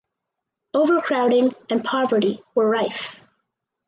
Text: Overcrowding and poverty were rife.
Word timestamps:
Overcrowding 0.73 1.53
and 1.69 1.83
poverty 1.83 2.41
were 2.55 2.67
rife. 2.67 3.19